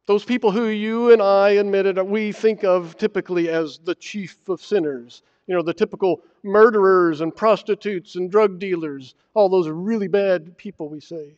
Those 0.08 0.24
people 0.24 0.52
who 0.52 0.68
you 0.68 1.12
and 1.12 1.22
I 1.22 1.52
admitted 1.52 2.00
uh, 2.00 2.06
we 2.06 2.32
think 2.32 2.64
of 2.64 2.98
typically 2.98 3.50
as 3.50 3.78
the 3.80 3.94
chief 3.94 4.48
of 4.48 4.62
sinners. 4.62 5.22
You 5.48 5.56
know, 5.56 5.62
the 5.62 5.74
typical 5.74 6.22
murderers 6.44 7.20
and 7.20 7.36
prostitutes 7.36 8.16
and 8.16 8.32
drug 8.32 8.58
dealers, 8.58 9.16
all 9.34 9.50
those 9.50 9.68
really 9.68 10.08
bad 10.08 10.58
people 10.58 10.88
we 10.88 11.02
say. 11.02 11.38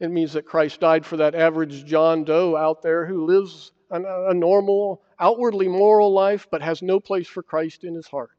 It 0.00 0.10
means 0.10 0.32
that 0.32 0.46
Christ 0.46 0.80
died 0.80 1.06
for 1.06 1.16
that 1.18 1.36
average 1.36 1.84
John 1.86 2.24
Doe 2.24 2.56
out 2.56 2.82
there 2.82 3.06
who 3.06 3.24
lives 3.24 3.70
a 3.90 4.34
normal, 4.34 5.00
outwardly 5.20 5.68
moral 5.68 6.12
life, 6.12 6.48
but 6.50 6.60
has 6.60 6.82
no 6.82 6.98
place 6.98 7.28
for 7.28 7.42
Christ 7.42 7.84
in 7.84 7.94
his 7.94 8.08
heart. 8.08 8.36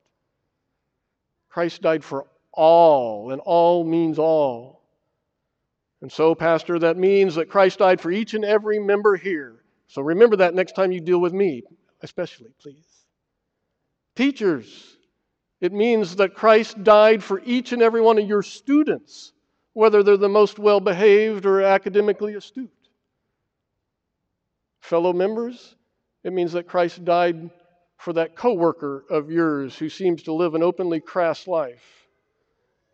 Christ 1.50 1.82
died 1.82 2.04
for 2.04 2.28
all, 2.52 3.32
and 3.32 3.42
all 3.46 3.86
means 3.86 4.20
all. 4.20 4.77
And 6.02 6.12
so, 6.12 6.36
Pastor, 6.36 6.80
that 6.80 6.98
means 6.98 7.36
that 7.36 7.50
Christ 7.50 7.80
died 7.80 8.00
for 8.00 8.12
each 8.12 8.34
and 8.34 8.46
every 8.46 8.80
member 8.80 9.16
here. 9.16 9.64
So 9.88 10.02
remember 10.02 10.36
that 10.38 10.54
next 10.54 10.74
time 10.74 10.92
you 10.92 11.02
deal 11.02 11.20
with 11.20 11.34
me, 11.34 11.64
especially, 12.02 12.54
please. 12.60 12.86
Teachers, 14.16 14.98
it 15.60 15.74
means 15.74 16.18
that 16.18 16.36
Christ 16.36 16.84
died 16.84 17.24
for 17.24 17.42
each 17.46 17.72
and 17.72 17.82
every 17.82 18.02
one 18.02 18.20
of 18.20 18.28
your 18.28 18.44
students 18.44 19.34
whether 19.78 20.02
they're 20.02 20.18
the 20.18 20.28
most 20.28 20.58
well 20.58 20.80
behaved 20.80 21.46
or 21.46 21.62
academically 21.62 22.34
astute. 22.34 22.72
Fellow 24.80 25.14
members, 25.14 25.76
it 26.24 26.34
means 26.34 26.54
that 26.54 26.68
Christ 26.68 27.06
died 27.06 27.52
for 27.96 28.12
that 28.14 28.36
coworker 28.36 29.06
of 29.08 29.30
yours 29.30 29.78
who 29.78 29.88
seems 29.88 30.24
to 30.24 30.34
live 30.34 30.56
an 30.56 30.64
openly 30.64 31.00
crass 31.00 31.46
life. 31.46 32.07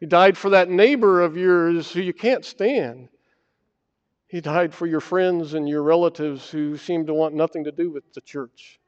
He 0.04 0.08
died 0.08 0.38
for 0.38 0.50
that 0.50 0.70
neighbor 0.70 1.22
of 1.22 1.38
yours 1.38 1.90
who 1.90 2.02
you 2.02 2.12
can't 2.12 2.44
stand. 2.44 3.08
He 4.28 4.42
died 4.42 4.74
for 4.74 4.86
your 4.86 5.00
friends 5.00 5.54
and 5.54 5.66
your 5.66 5.82
relatives 5.82 6.50
who 6.50 6.76
seem 6.76 7.06
to 7.06 7.14
want 7.14 7.36
nothing 7.36 7.64
to 7.64 7.72
do 7.72 7.90
with 7.90 8.04
the 8.14 8.20
church. 8.20 8.82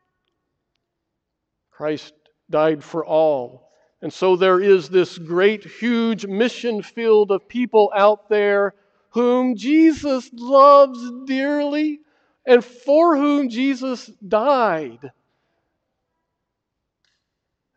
Christ 1.71 2.13
died 2.49 2.83
for 2.83 3.05
all. 3.05 3.71
And 4.01 4.11
so 4.11 4.35
there 4.35 4.59
is 4.59 4.89
this 4.89 5.17
great, 5.17 5.63
huge 5.63 6.25
mission 6.25 6.83
field 6.83 7.31
of 7.31 7.47
people 7.47 7.93
out 7.95 8.27
there 8.27 8.73
whom 9.11 9.55
Jesus 9.55 10.29
loves 10.33 10.99
dearly 11.25 12.01
and 12.45 12.61
for 12.61 13.15
whom 13.15 13.47
Jesus 13.47 14.07
died. 14.27 15.13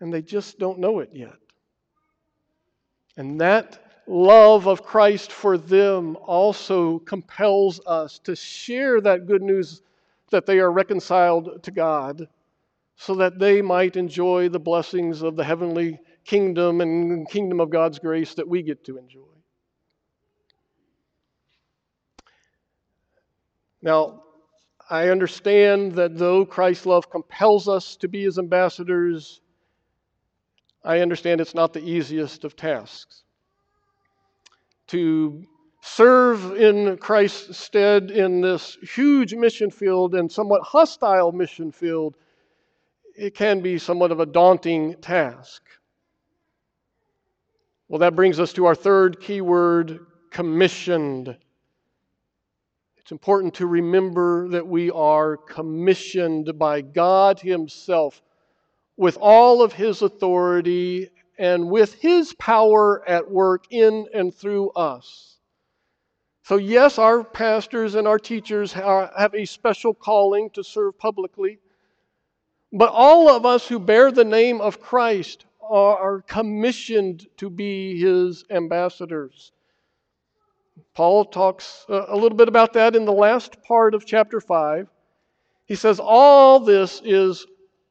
And 0.00 0.12
they 0.12 0.22
just 0.22 0.58
don't 0.58 0.80
know 0.80 0.98
it 0.98 1.10
yet. 1.12 1.38
And 3.18 3.40
that 3.40 3.80
love 4.06 4.68
of 4.68 4.84
Christ 4.84 5.32
for 5.32 5.58
them 5.58 6.16
also 6.24 7.00
compels 7.00 7.80
us 7.84 8.20
to 8.20 8.36
share 8.36 9.00
that 9.00 9.26
good 9.26 9.42
news 9.42 9.82
that 10.30 10.46
they 10.46 10.60
are 10.60 10.70
reconciled 10.70 11.64
to 11.64 11.70
God 11.72 12.28
so 12.94 13.16
that 13.16 13.40
they 13.40 13.60
might 13.60 13.96
enjoy 13.96 14.48
the 14.48 14.60
blessings 14.60 15.22
of 15.22 15.34
the 15.34 15.42
heavenly 15.42 15.98
kingdom 16.24 16.80
and 16.80 17.28
kingdom 17.28 17.58
of 17.58 17.70
God's 17.70 17.98
grace 17.98 18.34
that 18.34 18.48
we 18.48 18.62
get 18.62 18.84
to 18.84 18.98
enjoy. 18.98 19.20
Now, 23.82 24.22
I 24.88 25.08
understand 25.08 25.92
that 25.96 26.16
though 26.16 26.46
Christ's 26.46 26.86
love 26.86 27.10
compels 27.10 27.68
us 27.68 27.96
to 27.96 28.06
be 28.06 28.22
his 28.22 28.38
ambassadors, 28.38 29.40
I 30.84 31.00
understand 31.00 31.40
it's 31.40 31.54
not 31.54 31.72
the 31.72 31.82
easiest 31.82 32.44
of 32.44 32.56
tasks. 32.56 33.24
To 34.88 35.44
serve 35.80 36.56
in 36.56 36.96
Christ's 36.98 37.58
stead 37.58 38.10
in 38.10 38.40
this 38.40 38.76
huge 38.82 39.34
mission 39.34 39.70
field 39.70 40.14
and 40.14 40.30
somewhat 40.30 40.62
hostile 40.62 41.32
mission 41.32 41.72
field, 41.72 42.16
it 43.16 43.34
can 43.34 43.60
be 43.60 43.78
somewhat 43.78 44.12
of 44.12 44.20
a 44.20 44.26
daunting 44.26 44.94
task. 45.00 45.62
Well, 47.88 48.00
that 48.00 48.14
brings 48.14 48.38
us 48.38 48.52
to 48.54 48.66
our 48.66 48.74
third 48.74 49.20
key 49.20 49.40
word 49.40 50.06
commissioned. 50.30 51.36
It's 52.98 53.12
important 53.12 53.54
to 53.54 53.66
remember 53.66 54.48
that 54.48 54.66
we 54.66 54.90
are 54.90 55.36
commissioned 55.36 56.58
by 56.58 56.82
God 56.82 57.40
Himself 57.40 58.22
with 58.98 59.16
all 59.20 59.62
of 59.62 59.72
His 59.72 60.02
authority 60.02 61.08
and 61.38 61.70
with 61.70 61.94
His 61.94 62.34
power 62.34 63.08
at 63.08 63.30
work 63.30 63.64
in 63.70 64.06
and 64.12 64.34
through 64.34 64.70
us. 64.70 65.36
So, 66.42 66.56
yes, 66.56 66.98
our 66.98 67.22
pastors 67.22 67.94
and 67.94 68.08
our 68.08 68.18
teachers 68.18 68.72
have 68.72 69.34
a 69.34 69.44
special 69.44 69.94
calling 69.94 70.50
to 70.50 70.64
serve 70.64 70.98
publicly, 70.98 71.60
but 72.72 72.90
all 72.92 73.28
of 73.28 73.46
us 73.46 73.68
who 73.68 73.78
bear 73.78 74.10
the 74.10 74.24
name 74.24 74.60
of 74.60 74.80
Christ 74.80 75.46
are 75.62 76.22
commissioned 76.22 77.26
to 77.36 77.48
be 77.48 78.00
His 78.00 78.44
ambassadors. 78.50 79.52
Paul 80.94 81.26
talks 81.26 81.84
uh, 81.88 82.06
a 82.08 82.16
little 82.16 82.36
bit 82.36 82.48
about 82.48 82.72
that 82.72 82.96
in 82.96 83.04
the 83.04 83.12
last 83.12 83.62
part 83.62 83.94
of 83.94 84.06
chapter 84.06 84.40
5. 84.40 84.88
He 85.66 85.74
says, 85.76 86.00
All 86.02 86.58
this 86.58 87.00
is 87.04 87.46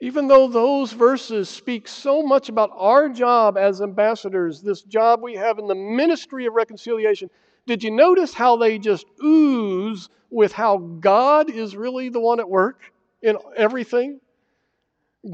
Even 0.00 0.28
though 0.28 0.46
those 0.46 0.92
verses 0.92 1.48
speak 1.48 1.88
so 1.88 2.22
much 2.22 2.48
about 2.48 2.70
our 2.74 3.08
job 3.08 3.56
as 3.56 3.82
ambassadors, 3.82 4.62
this 4.62 4.82
job 4.82 5.20
we 5.22 5.34
have 5.34 5.58
in 5.58 5.66
the 5.66 5.74
ministry 5.74 6.46
of 6.46 6.54
reconciliation, 6.54 7.28
did 7.66 7.82
you 7.82 7.90
notice 7.90 8.32
how 8.32 8.56
they 8.56 8.78
just 8.78 9.06
ooze 9.22 10.08
with 10.30 10.52
how 10.52 10.78
God 10.78 11.50
is 11.50 11.76
really 11.76 12.10
the 12.10 12.20
one 12.20 12.38
at 12.38 12.48
work 12.48 12.80
in 13.22 13.36
everything? 13.56 14.20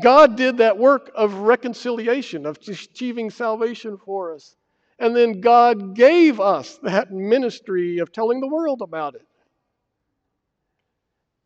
God 0.02 0.36
did 0.36 0.56
that 0.58 0.78
work 0.78 1.12
of 1.14 1.34
reconciliation, 1.34 2.46
of 2.46 2.58
achieving 2.66 3.30
salvation 3.30 3.98
for 3.98 4.34
us. 4.34 4.56
And 4.98 5.14
then 5.14 5.40
God 5.40 5.94
gave 5.94 6.40
us 6.40 6.78
that 6.82 7.12
ministry 7.12 7.98
of 7.98 8.12
telling 8.12 8.40
the 8.40 8.48
world 8.48 8.80
about 8.80 9.14
it. 9.14 9.26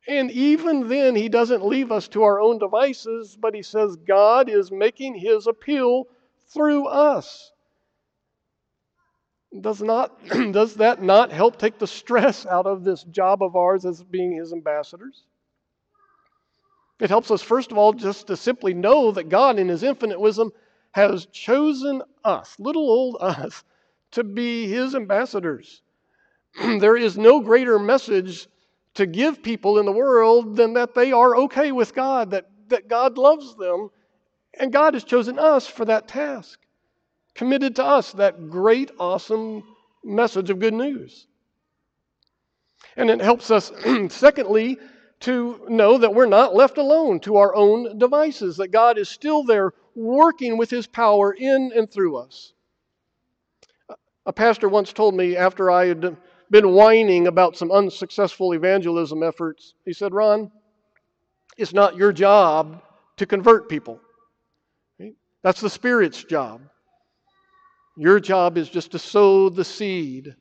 And 0.08 0.30
even 0.30 0.88
then, 0.88 1.14
He 1.14 1.28
doesn't 1.28 1.64
leave 1.64 1.92
us 1.92 2.08
to 2.08 2.22
our 2.22 2.40
own 2.40 2.58
devices, 2.58 3.36
but 3.38 3.54
He 3.54 3.62
says 3.62 3.96
God 3.96 4.48
is 4.48 4.72
making 4.72 5.14
His 5.16 5.46
appeal 5.46 6.06
through 6.52 6.86
us. 6.86 7.52
Does, 9.60 9.82
not, 9.82 10.18
does 10.52 10.74
that 10.76 11.02
not 11.02 11.30
help 11.30 11.58
take 11.58 11.78
the 11.78 11.86
stress 11.86 12.46
out 12.46 12.66
of 12.66 12.84
this 12.84 13.02
job 13.04 13.42
of 13.42 13.54
ours 13.56 13.84
as 13.84 14.02
being 14.02 14.32
His 14.32 14.52
ambassadors? 14.52 15.24
It 17.00 17.10
helps 17.10 17.30
us, 17.30 17.42
first 17.42 17.70
of 17.70 17.78
all, 17.78 17.92
just 17.92 18.26
to 18.26 18.36
simply 18.36 18.74
know 18.74 19.12
that 19.12 19.28
God, 19.28 19.58
in 19.58 19.68
His 19.68 19.82
infinite 19.82 20.18
wisdom, 20.18 20.52
has 20.92 21.26
chosen 21.26 22.02
us, 22.24 22.56
little 22.58 22.90
old 22.90 23.16
us, 23.20 23.62
to 24.12 24.24
be 24.24 24.68
his 24.68 24.94
ambassadors. 24.94 25.82
there 26.60 26.96
is 26.96 27.18
no 27.18 27.40
greater 27.40 27.78
message 27.78 28.48
to 28.98 29.06
give 29.06 29.44
people 29.44 29.78
in 29.78 29.86
the 29.86 29.92
world 29.92 30.56
than 30.56 30.72
that 30.72 30.92
they 30.92 31.12
are 31.12 31.36
okay 31.36 31.70
with 31.70 31.94
God, 31.94 32.32
that, 32.32 32.50
that 32.66 32.88
God 32.88 33.16
loves 33.16 33.54
them, 33.54 33.90
and 34.54 34.72
God 34.72 34.94
has 34.94 35.04
chosen 35.04 35.38
us 35.38 35.68
for 35.68 35.84
that 35.84 36.08
task, 36.08 36.58
committed 37.32 37.76
to 37.76 37.84
us 37.84 38.10
that 38.14 38.50
great, 38.50 38.90
awesome 38.98 39.62
message 40.02 40.50
of 40.50 40.58
good 40.58 40.74
news. 40.74 41.28
And 42.96 43.08
it 43.08 43.20
helps 43.20 43.52
us, 43.52 43.70
secondly, 44.08 44.78
to 45.20 45.64
know 45.68 45.98
that 45.98 46.12
we're 46.12 46.26
not 46.26 46.56
left 46.56 46.76
alone 46.76 47.20
to 47.20 47.36
our 47.36 47.54
own 47.54 47.98
devices, 47.98 48.56
that 48.56 48.72
God 48.72 48.98
is 48.98 49.08
still 49.08 49.44
there 49.44 49.74
working 49.94 50.56
with 50.56 50.70
his 50.70 50.88
power 50.88 51.32
in 51.32 51.70
and 51.72 51.88
through 51.88 52.16
us. 52.16 52.52
A 54.26 54.32
pastor 54.32 54.68
once 54.68 54.92
told 54.92 55.14
me 55.14 55.36
after 55.36 55.70
I 55.70 55.86
had 55.86 56.16
been 56.50 56.72
whining 56.72 57.26
about 57.26 57.56
some 57.56 57.70
unsuccessful 57.70 58.52
evangelism 58.52 59.22
efforts, 59.22 59.74
he 59.84 59.92
said, 59.92 60.12
Ron, 60.12 60.50
it's 61.56 61.72
not 61.72 61.96
your 61.96 62.12
job 62.12 62.82
to 63.16 63.26
convert 63.26 63.68
people. 63.68 64.00
That's 65.42 65.60
the 65.60 65.70
Spirit's 65.70 66.24
job. 66.24 66.62
Your 67.96 68.20
job 68.20 68.58
is 68.58 68.68
just 68.68 68.92
to 68.92 68.98
sow 68.98 69.48
the 69.48 69.64
seed 69.64 70.34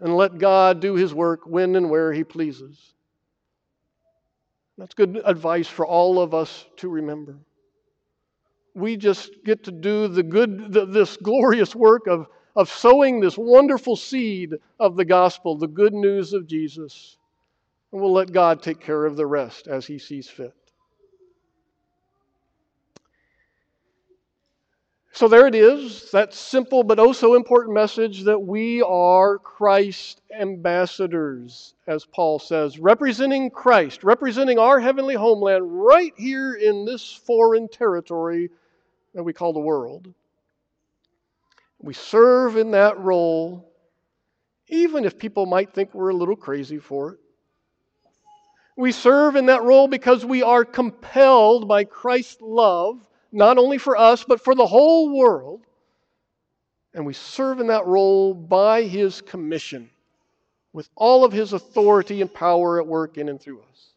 and 0.00 0.16
let 0.16 0.38
God 0.38 0.80
do 0.80 0.94
His 0.94 1.14
work 1.14 1.40
when 1.44 1.76
and 1.76 1.90
where 1.90 2.12
He 2.12 2.24
pleases. 2.24 2.94
That's 4.76 4.94
good 4.94 5.20
advice 5.24 5.68
for 5.68 5.86
all 5.86 6.20
of 6.20 6.34
us 6.34 6.66
to 6.76 6.88
remember 6.88 7.38
we 8.78 8.96
just 8.96 9.30
get 9.44 9.64
to 9.64 9.72
do 9.72 10.08
the 10.08 10.22
good, 10.22 10.72
the, 10.72 10.86
this 10.86 11.16
glorious 11.16 11.74
work 11.74 12.06
of, 12.06 12.26
of 12.58 12.68
sowing 12.68 13.20
this 13.20 13.38
wonderful 13.38 13.94
seed 13.94 14.52
of 14.80 14.96
the 14.96 15.04
gospel, 15.04 15.56
the 15.56 15.68
good 15.68 15.94
news 15.94 16.32
of 16.32 16.48
Jesus. 16.48 17.16
And 17.92 18.00
we'll 18.00 18.12
let 18.12 18.32
God 18.32 18.60
take 18.64 18.80
care 18.80 19.06
of 19.06 19.16
the 19.16 19.26
rest 19.26 19.68
as 19.68 19.86
He 19.86 20.00
sees 20.00 20.28
fit. 20.28 20.52
So 25.12 25.28
there 25.28 25.46
it 25.46 25.54
is, 25.54 26.10
that 26.10 26.34
simple 26.34 26.82
but 26.82 26.98
oh 26.98 27.12
so 27.12 27.36
important 27.36 27.74
message 27.74 28.24
that 28.24 28.40
we 28.40 28.82
are 28.82 29.38
Christ 29.38 30.20
ambassadors, 30.36 31.74
as 31.86 32.04
Paul 32.06 32.40
says, 32.40 32.80
representing 32.80 33.50
Christ, 33.50 34.02
representing 34.02 34.58
our 34.58 34.80
heavenly 34.80 35.14
homeland 35.14 35.62
right 35.64 36.12
here 36.16 36.54
in 36.54 36.84
this 36.84 37.12
foreign 37.12 37.68
territory 37.68 38.50
that 39.14 39.22
we 39.22 39.32
call 39.32 39.52
the 39.52 39.60
world. 39.60 40.12
We 41.80 41.94
serve 41.94 42.56
in 42.56 42.72
that 42.72 42.98
role, 42.98 43.72
even 44.68 45.04
if 45.04 45.18
people 45.18 45.46
might 45.46 45.72
think 45.72 45.94
we're 45.94 46.10
a 46.10 46.14
little 46.14 46.36
crazy 46.36 46.78
for 46.78 47.12
it. 47.12 47.18
We 48.76 48.92
serve 48.92 49.36
in 49.36 49.46
that 49.46 49.62
role 49.62 49.88
because 49.88 50.24
we 50.24 50.42
are 50.42 50.64
compelled 50.64 51.66
by 51.66 51.84
Christ's 51.84 52.40
love, 52.40 53.04
not 53.32 53.58
only 53.58 53.78
for 53.78 53.96
us, 53.96 54.24
but 54.24 54.40
for 54.40 54.54
the 54.54 54.66
whole 54.66 55.16
world, 55.16 55.62
And 56.94 57.06
we 57.06 57.12
serve 57.12 57.60
in 57.60 57.68
that 57.68 57.86
role 57.86 58.34
by 58.34 58.82
His 58.82 59.20
commission, 59.20 59.90
with 60.72 60.88
all 60.96 61.24
of 61.24 61.32
His 61.32 61.52
authority 61.52 62.22
and 62.22 62.32
power 62.32 62.80
at 62.80 62.86
work 62.86 63.18
in 63.18 63.28
and 63.28 63.40
through 63.40 63.60
us. 63.60 63.92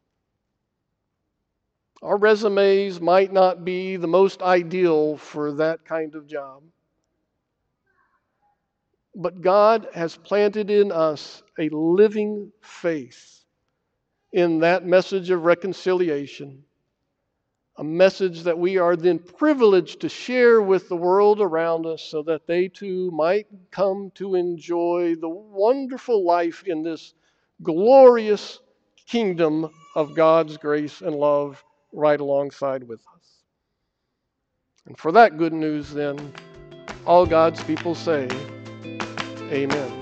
Our 2.02 2.18
resumes 2.18 3.00
might 3.00 3.32
not 3.32 3.64
be 3.64 3.96
the 3.96 4.08
most 4.08 4.42
ideal 4.42 5.18
for 5.18 5.54
that 5.54 5.86
kind 5.86 6.16
of 6.16 6.28
job. 6.28 6.64
But 9.16 9.42
God 9.42 9.88
has 9.94 10.16
planted 10.16 10.70
in 10.70 10.92
us 10.92 11.44
a 11.60 11.70
living 11.70 12.52
faith 12.62 13.44
in 14.32 14.60
that 14.60 14.86
message 14.86 15.30
of 15.30 15.44
reconciliation, 15.44 16.64
a 17.78 17.84
message 17.84 18.44
that 18.44 18.58
we 18.58 18.78
are 18.78 18.96
then 18.96 19.20
privileged 19.20 20.02
to 20.02 20.10
share 20.10 20.62
with 20.62 20.88
the 20.88 20.96
world 20.96 21.42
around 21.42 21.86
us 21.86 22.02
so 22.02 22.24
that 22.24 22.48
they 22.48 22.70
too 22.70 23.12
might 23.12 23.48
come 23.72 24.12
to 24.16 24.36
enjoy 24.36 25.16
the 25.16 25.30
wonderful 25.30 26.24
life 26.26 26.64
in 26.66 26.84
this 26.84 27.14
glorious 27.62 28.60
kingdom 29.08 29.70
of 29.96 30.16
God's 30.16 30.56
grace 30.56 31.02
and 31.02 31.16
love 31.16 31.62
right 31.92 32.20
alongside 32.20 32.88
with 32.88 33.02
us. 33.16 33.44
And 34.86 34.98
for 34.98 35.12
that 35.12 35.38
good 35.38 35.54
news, 35.54 35.92
then, 35.92 36.34
all 37.06 37.26
God's 37.26 37.62
people 37.64 37.94
say, 37.94 38.28
Amen. 39.52 40.01